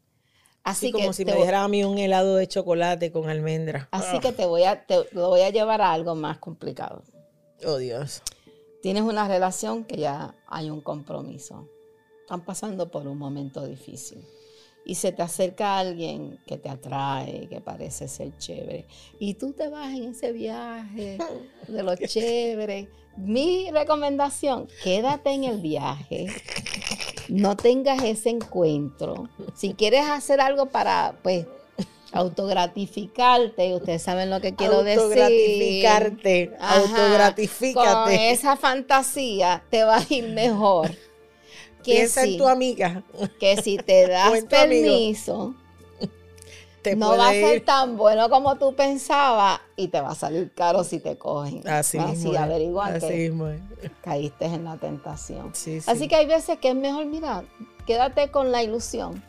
Así 0.65 0.91
como 0.91 1.13
si 1.13 1.23
me 1.25 1.33
dejara 1.33 1.63
a 1.63 1.67
mí 1.67 1.83
un 1.83 1.99
helado 1.99 2.35
de 2.35 2.47
chocolate 2.47 3.11
con 3.11 3.29
almendra. 3.29 3.87
Así 3.91 4.19
que 4.19 4.31
te 4.31 4.47
voy 4.47 4.63
a, 4.63 4.83
te 4.85 4.97
voy 5.13 5.41
a 5.41 5.51
llevar 5.51 5.81
a 5.81 5.93
algo 5.93 6.15
más 6.15 6.39
complicado. 6.39 7.03
Oh, 7.63 7.77
Dios. 7.77 8.23
Tienes 8.81 9.03
una 9.03 9.27
relación 9.27 9.83
que 9.83 9.97
ya 9.97 10.35
hay 10.47 10.71
un 10.71 10.81
compromiso. 10.81 11.69
Están 12.21 12.43
pasando 12.43 12.89
por 12.89 13.07
un 13.07 13.19
momento 13.19 13.65
difícil 13.65 14.25
y 14.85 14.95
se 14.95 15.11
te 15.11 15.21
acerca 15.21 15.77
alguien 15.77 16.39
que 16.45 16.57
te 16.57 16.69
atrae, 16.69 17.47
que 17.47 17.59
parece 17.59 18.07
ser 18.07 18.37
chévere, 18.37 18.85
y 19.19 19.33
tú 19.33 19.53
te 19.53 19.67
vas 19.69 19.93
en 19.93 20.09
ese 20.09 20.31
viaje 20.31 21.17
de 21.67 21.83
lo 21.83 21.95
chévere. 22.07 22.89
Mi 23.17 23.71
recomendación, 23.71 24.67
quédate 24.83 25.31
en 25.31 25.45
el 25.45 25.61
viaje, 25.61 26.27
no 27.29 27.55
tengas 27.55 28.03
ese 28.03 28.29
encuentro. 28.29 29.29
Si 29.53 29.73
quieres 29.73 30.05
hacer 30.05 30.41
algo 30.41 30.67
para, 30.67 31.15
pues, 31.23 31.45
autogratificarte, 32.11 33.75
ustedes 33.75 34.01
saben 34.01 34.29
lo 34.29 34.39
que 34.39 34.55
quiero 34.55 34.83
decir. 34.83 35.01
Autogratificarte, 35.01 36.51
autogratifícate. 36.59 37.83
Con 37.83 38.11
esa 38.11 38.55
fantasía 38.55 39.63
te 39.69 39.83
va 39.83 39.97
a 39.97 40.05
ir 40.09 40.29
mejor 40.29 40.91
Piensa 41.85 42.23
en 42.23 42.37
tu 42.37 42.47
amiga. 42.47 43.03
Que 43.39 43.61
si 43.61 43.77
te 43.77 44.07
das 44.07 44.43
permiso, 44.45 45.55
no 46.95 47.17
va 47.17 47.29
a 47.29 47.33
ser 47.33 47.63
tan 47.63 47.97
bueno 47.97 48.29
como 48.29 48.57
tú 48.57 48.75
pensabas 48.75 49.59
y 49.75 49.87
te 49.87 50.01
va 50.01 50.11
a 50.11 50.15
salir 50.15 50.51
caro 50.53 50.83
si 50.83 50.99
te 50.99 51.17
cogen. 51.17 51.67
Así, 51.67 51.97
Así 51.97 52.35
averigua 52.35 52.99
que 52.99 53.33
caíste 54.01 54.45
en 54.45 54.65
la 54.65 54.77
tentación. 54.77 55.51
Así 55.87 56.07
que 56.07 56.15
hay 56.15 56.25
veces 56.25 56.59
que 56.59 56.69
es 56.69 56.75
mejor, 56.75 57.05
mira, 57.05 57.43
quédate 57.87 58.29
con 58.29 58.51
la 58.51 58.61
ilusión. 58.61 59.23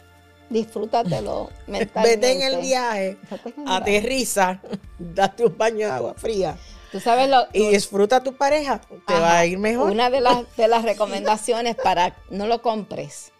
Disfrútatelo 0.50 1.50
mentalmente. 1.66 2.28
Vete 2.28 2.32
en 2.32 2.54
el 2.54 2.60
viaje, 2.60 3.18
aterriza, 3.66 4.60
date 4.98 5.46
un 5.46 5.56
baño 5.56 5.86
de 5.86 5.92
agua 5.92 6.14
fría 6.16 6.56
sabes 7.00 7.28
lo, 7.28 7.46
y 7.52 7.68
disfruta 7.68 8.16
a 8.16 8.22
tu 8.22 8.34
pareja, 8.34 8.80
te 9.06 9.14
va 9.14 9.38
a 9.38 9.46
ir 9.46 9.58
mejor. 9.58 9.90
Una 9.90 10.10
de 10.10 10.20
las, 10.20 10.44
de 10.56 10.68
las 10.68 10.82
recomendaciones 10.84 11.76
para 11.76 12.16
no 12.30 12.46
lo 12.46 12.62
compres, 12.62 13.32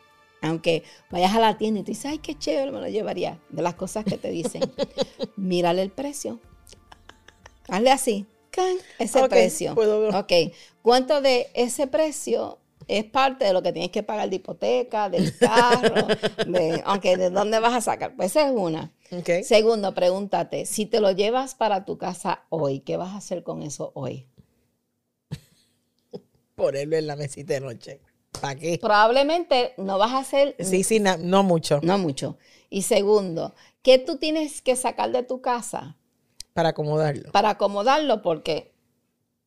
aunque 0.47 0.83
vayas 1.11 1.35
a 1.35 1.41
la 1.41 1.59
tienda 1.59 1.81
y 1.81 1.83
te 1.85 1.93
dices, 1.93 2.07
ay, 2.07 2.19
qué 2.19 2.38
chévere, 2.38 2.73
me 2.73 2.81
lo 2.81 2.88
llevaría. 2.88 3.41
De 3.50 3.62
las 3.62 3.75
cosas 3.75 4.05
que 4.05 4.19
te 4.19 4.31
dicen, 4.31 4.62
mírale 5.37 5.83
el 5.83 5.91
precio. 5.91 6.41
Hazle 7.69 7.91
así, 7.91 8.26
ese 8.99 9.29
precio. 9.29 9.75
Ok, 10.15 10.33
¿cuánto 10.83 11.21
de 11.21 11.49
ese 11.55 11.87
precio 11.87 12.59
es 12.88 13.05
parte 13.05 13.45
de 13.45 13.53
lo 13.53 13.62
que 13.62 13.73
tienes 13.73 13.91
que 13.91 14.03
pagar 14.03 14.31
de 14.31 14.37
hipoteca, 14.37 15.09
del 15.09 15.37
carro, 15.37 16.07
de, 16.47 16.83
aunque 16.85 17.17
de 17.17 17.31
dónde 17.31 17.59
vas 17.59 17.75
a 17.75 17.81
sacar. 17.81 18.15
Pues 18.15 18.31
esa 18.31 18.49
es 18.49 18.55
una. 18.55 18.93
Segundo, 19.43 19.95
pregúntate, 19.95 20.67
si 20.67 20.87
te 20.87 21.00
lo 21.00 21.11
llevas 21.11 21.55
para 21.55 21.85
tu 21.85 21.99
casa 21.99 22.45
hoy, 22.49 22.81
¿qué 22.81 22.97
vas 22.97 23.11
a 23.11 23.17
hacer 23.17 23.43
con 23.43 23.62
eso 23.62 23.91
hoy? 23.95 24.29
Ponerlo 26.55 26.97
en 26.97 27.07
la 27.07 27.17
mesita 27.17 27.55
de 27.55 27.61
noche. 27.61 28.00
¿Para 28.40 28.57
qué? 28.57 28.78
Probablemente 28.81 29.75
no 29.76 29.99
vas 29.99 30.12
a 30.12 30.19
hacer... 30.19 30.57
Sí, 30.61 30.85
sí, 30.85 31.00
no, 31.00 31.43
mucho. 31.43 31.81
No 31.83 31.99
mucho. 31.99 32.37
Y 32.71 32.83
segundo, 32.83 33.55
¿qué 33.83 33.99
tú 33.99 34.16
tienes 34.16 34.62
que 34.62 34.76
sacar 34.76 35.12
de 35.12 35.23
tu 35.23 35.40
casa? 35.40 35.97
Para 36.52 36.71
acomodarlo. 36.71 37.31
Para 37.33 37.50
acomodarlo 37.50 38.23
porque 38.23 38.73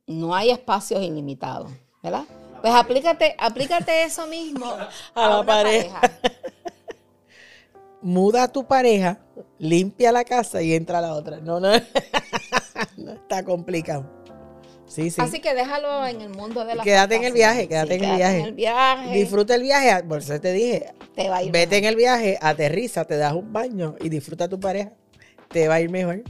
no 0.08 0.36
hay 0.36 0.52
espacios 0.52 1.02
ilimitados, 1.02 1.72
¿verdad? 2.02 2.26
Pues 2.62 2.74
aplícate, 2.74 3.36
aplícate 3.38 4.04
eso 4.04 4.28
mismo 4.28 4.66
a, 5.16 5.30
la 5.30 5.44
pareja. 5.44 6.02
Muda 8.02 8.44
a 8.44 8.48
tu 8.48 8.66
pareja, 8.66 9.20
limpia 9.58 10.12
la 10.12 10.24
casa 10.24 10.62
y 10.62 10.74
entra 10.74 11.00
a 11.00 11.02
la 11.02 11.14
otra. 11.14 11.40
No, 11.40 11.60
no, 11.60 11.70
no 12.98 13.12
está 13.12 13.44
complicado. 13.44 14.19
Sí, 14.90 15.12
sí. 15.12 15.22
Así 15.22 15.40
que 15.40 15.54
déjalo 15.54 16.08
en 16.08 16.20
el 16.20 16.30
mundo 16.30 16.66
de 16.66 16.74
la 16.74 16.84
Quédate 16.84 17.16
en 17.16 17.24
el 17.24 17.34
viaje, 17.34 17.68
quédate, 17.68 17.96
en, 17.96 18.04
el 18.04 18.16
viaje. 18.16 18.40
en 18.40 18.46
el 18.46 18.54
viaje. 18.54 19.12
Disfruta 19.16 19.54
el 19.54 19.62
viaje, 19.62 20.04
por 20.04 20.18
eso 20.18 20.42
te 20.42 20.52
dije. 20.52 20.94
Te 21.16 21.30
va 21.30 21.38
a 21.38 21.44
ir 21.44 21.52
Vete 21.52 21.78
en 21.78 21.86
el 21.86 21.96
viaje, 21.96 22.40
aterriza, 22.42 23.06
te 23.06 23.16
das 23.16 23.34
un 23.34 23.54
baño 23.54 23.96
y 24.02 24.10
disfruta 24.10 24.46
a 24.46 24.50
tu 24.50 24.60
pareja. 24.60 24.92
Te 25.50 25.68
va 25.68 25.76
a 25.76 25.82
ir 25.82 25.92
mejor. 25.92 26.24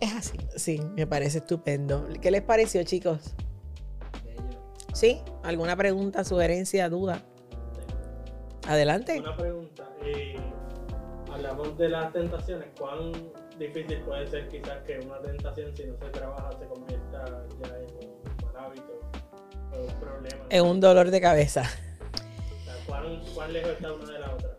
Es 0.00 0.14
así. 0.14 0.38
Sí, 0.56 0.80
me 0.96 1.06
parece 1.06 1.38
estupendo. 1.38 2.08
¿Qué 2.22 2.30
les 2.30 2.40
pareció, 2.42 2.82
chicos? 2.84 3.34
¿Sí? 4.94 5.20
¿Alguna 5.42 5.76
pregunta, 5.76 6.24
sugerencia, 6.24 6.88
duda? 6.88 7.22
Adelante. 8.66 9.20
Una 9.20 9.36
pregunta. 9.36 9.90
Eh, 10.02 10.36
hablamos 11.30 11.76
de 11.76 11.88
las 11.90 12.12
tentaciones. 12.14 12.68
¿Cuán 12.78 13.12
difícil 13.58 14.00
puede 14.00 14.26
ser 14.28 14.48
quizás 14.48 14.82
que 14.86 14.98
una 14.98 15.20
tentación, 15.20 15.76
si 15.76 15.84
no 15.84 15.96
se 15.98 16.10
trabaja, 16.10 16.50
se 16.58 16.66
convierta 16.66 17.24
ya 17.62 17.76
en 17.78 18.08
un 18.08 18.44
mal 18.44 18.64
hábito 18.64 19.00
o 19.72 19.82
un 19.82 20.00
problema? 20.00 20.44
En 20.50 20.64
un 20.64 20.80
dolor 20.80 21.10
de 21.10 21.20
cabeza. 21.20 21.64
¿cuán, 23.34 23.52
lejos 23.52 23.72
está 23.72 23.92
una 23.92 24.12
de 24.12 24.18
la 24.18 24.34
otra? 24.34 24.50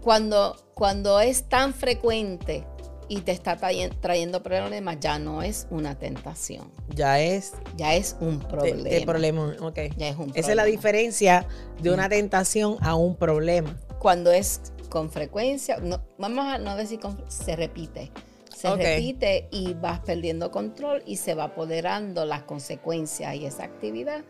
Cuando, 0.00 0.56
cuando 0.74 1.18
es 1.20 1.44
tan 1.44 1.72
frecuente 1.72 2.66
y 3.08 3.22
te 3.22 3.32
está 3.32 3.56
trayendo 3.56 4.42
problemas, 4.42 5.00
ya 5.00 5.18
no 5.18 5.42
es 5.42 5.66
una 5.70 5.98
tentación. 5.98 6.70
Ya 6.94 7.20
es. 7.20 7.54
Ya 7.76 7.94
es 7.94 8.14
un 8.20 8.38
problema. 8.38 8.88
El 8.88 9.06
problema, 9.06 9.54
ok. 9.60 9.78
Ya 9.96 10.08
es 10.08 10.16
un 10.16 10.30
Esa 10.34 10.50
es 10.50 10.56
la 10.56 10.64
diferencia 10.64 11.46
de 11.80 11.90
una 11.90 12.10
tentación 12.10 12.76
a 12.82 12.96
un 12.96 13.16
problema. 13.16 13.78
Cuando 13.98 14.30
es 14.30 14.73
con 14.88 15.10
frecuencia, 15.10 15.78
no, 15.78 16.00
vamos 16.18 16.46
a 16.46 16.58
no 16.58 16.76
decir 16.76 17.00
con, 17.00 17.18
se 17.28 17.56
repite. 17.56 18.10
Se 18.54 18.74
repite 18.74 19.48
y 19.50 19.74
vas 19.74 20.00
perdiendo 20.00 20.50
control 20.50 21.02
y 21.06 21.16
se 21.16 21.34
va 21.34 21.44
apoderando 21.44 22.24
las 22.24 22.44
consecuencias 22.44 23.34
y 23.34 23.44
esa 23.46 23.64
actividad 23.64 24.24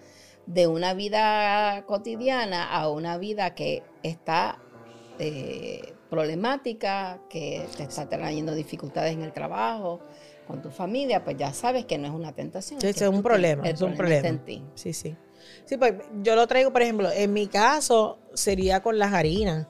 de 0.46 0.66
una 0.66 0.94
vida 0.94 1.84
cotidiana 1.86 2.68
a 2.68 2.88
una 2.88 3.18
vida 3.18 3.54
que 3.54 3.82
está 4.02 4.58
eh, 5.18 5.94
problemática, 6.10 7.20
que 7.28 7.66
te 7.76 7.84
está 7.84 8.08
trayendo 8.08 8.54
dificultades 8.54 9.12
en 9.12 9.22
el 9.22 9.32
trabajo, 9.32 10.00
con 10.46 10.60
tu 10.62 10.70
familia, 10.70 11.24
pues 11.24 11.36
ya 11.36 11.52
sabes 11.52 11.86
que 11.86 11.98
no 11.98 12.06
es 12.06 12.12
una 12.12 12.32
tentación. 12.32 12.80
es, 12.82 13.00
un 13.02 13.22
problema, 13.22 13.68
es 13.68 13.80
un 13.80 13.94
problema. 13.94 14.40
Sí, 14.74 14.92
sí. 14.92 15.16
Sí, 15.64 15.76
pues 15.76 15.94
yo 16.22 16.36
lo 16.36 16.46
traigo, 16.46 16.72
por 16.72 16.82
ejemplo, 16.82 17.10
en 17.10 17.32
mi 17.32 17.46
caso 17.46 18.18
sería 18.34 18.82
con 18.82 18.98
las 18.98 19.12
harinas, 19.12 19.66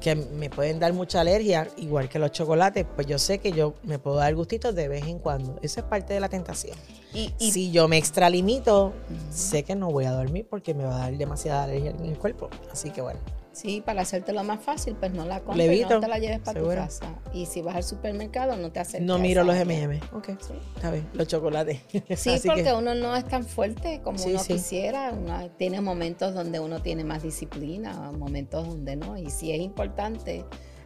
que 0.00 0.14
me 0.14 0.50
pueden 0.50 0.80
dar 0.80 0.92
mucha 0.92 1.20
alergia, 1.20 1.68
igual 1.76 2.08
que 2.08 2.18
los 2.18 2.32
chocolates, 2.32 2.86
pues 2.94 3.06
yo 3.06 3.18
sé 3.18 3.38
que 3.38 3.52
yo 3.52 3.74
me 3.82 3.98
puedo 3.98 4.16
dar 4.16 4.34
gustitos 4.34 4.74
de 4.74 4.88
vez 4.88 5.06
en 5.06 5.18
cuando. 5.18 5.58
Eso 5.62 5.80
es 5.80 5.86
parte 5.86 6.14
de 6.14 6.20
la 6.20 6.28
tentación. 6.28 6.76
Y, 7.12 7.32
si 7.38 7.70
yo 7.70 7.88
me 7.88 7.98
extralimito, 7.98 8.92
sé 9.30 9.62
que 9.64 9.74
no 9.74 9.90
voy 9.90 10.04
a 10.04 10.12
dormir 10.12 10.46
porque 10.48 10.74
me 10.74 10.84
va 10.84 10.96
a 10.96 10.98
dar 11.00 11.16
demasiada 11.16 11.64
alergia 11.64 11.90
en 11.90 12.04
el 12.04 12.18
cuerpo. 12.18 12.48
Así 12.72 12.90
que 12.90 13.02
bueno. 13.02 13.20
Sí, 13.52 13.82
para 13.84 14.02
hacértelo 14.02 14.44
más 14.44 14.62
fácil, 14.62 14.94
pues 14.94 15.12
no 15.12 15.24
la 15.24 15.40
compres, 15.40 15.88
no 15.88 16.00
te 16.00 16.08
la 16.08 16.18
lleves 16.18 16.38
para 16.40 16.60
tu 16.60 16.68
casa. 16.68 17.20
Y 17.32 17.46
si 17.46 17.62
vas 17.62 17.76
al 17.76 17.82
supermercado, 17.82 18.56
no 18.56 18.70
te 18.70 18.80
acerques. 18.80 19.06
No 19.06 19.18
miro 19.18 19.42
los 19.42 19.56
M&M. 19.56 20.00
Ok, 20.12 20.28
sí. 20.40 20.54
está 20.76 20.90
bien, 20.90 21.08
los 21.14 21.26
chocolates. 21.26 21.80
Sí, 22.16 22.40
porque 22.44 22.72
uno 22.72 22.94
no 22.94 23.16
es 23.16 23.26
tan 23.26 23.44
fuerte 23.44 24.00
como 24.02 24.22
uno 24.22 24.40
quisiera. 24.44 25.12
tiene 25.56 25.80
momentos 25.80 26.34
donde 26.34 26.60
uno 26.60 26.80
tiene 26.80 27.04
más 27.04 27.22
disciplina, 27.22 28.12
momentos 28.12 28.66
donde 28.68 28.96
no. 28.96 29.16
Y 29.16 29.30
si 29.30 29.52
es 29.52 29.60
importante, 29.60 30.44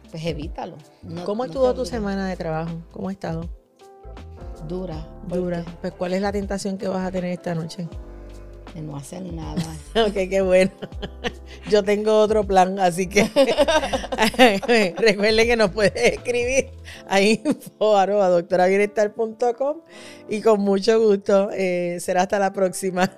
pues 0.09 0.25
evítalo. 0.25 0.77
¿Cómo 1.23 1.45
estuvo 1.45 1.73
tu 1.73 1.85
semana 1.85 2.27
de 2.27 2.35
trabajo? 2.35 2.81
¿Cómo 2.91 3.09
ha 3.09 3.11
estado? 3.11 3.47
Dura. 4.67 5.07
Dura. 5.27 5.63
Pues, 5.81 5.93
¿cuál 5.93 6.13
es 6.13 6.21
la 6.21 6.31
tentación 6.31 6.77
que 6.77 6.87
vas 6.87 7.05
a 7.05 7.11
tener 7.11 7.31
esta 7.31 7.53
noche? 7.53 7.87
De 8.75 8.81
no 8.81 8.97
hacer 8.97 9.23
nada. 9.23 9.63
ok, 9.95 10.13
qué 10.13 10.41
bueno. 10.41 10.71
Yo 11.69 11.81
tengo 11.83 12.19
otro 12.19 12.45
plan, 12.45 12.77
así 12.77 13.07
que 13.07 13.23
recuerden 14.97 15.47
que 15.47 15.55
nos 15.55 15.71
puede 15.71 16.15
escribir 16.15 16.69
a 17.07 17.21
info 17.21 17.95
y 20.29 20.41
con 20.41 20.59
mucho 20.59 20.99
gusto. 20.99 21.49
Eh, 21.53 21.97
será 22.01 22.23
hasta 22.23 22.37
la 22.37 22.51
próxima. 22.51 23.09